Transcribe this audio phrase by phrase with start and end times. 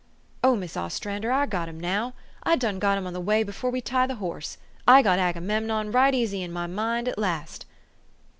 [0.43, 2.15] "Oh, Mis' Ostrander, I got him now!
[2.41, 4.57] I done got him on the way before we tie the horse.
[4.87, 7.67] I got Aga memnon right easy in my mind at last.